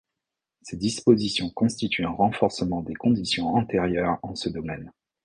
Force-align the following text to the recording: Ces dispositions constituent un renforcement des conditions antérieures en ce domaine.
Ces 0.63 0.77
dispositions 0.77 1.51
constituent 1.51 2.07
un 2.07 2.09
renforcement 2.09 2.81
des 2.81 2.95
conditions 2.95 3.49
antérieures 3.53 4.17
en 4.23 4.33
ce 4.33 4.49
domaine. 4.49 4.91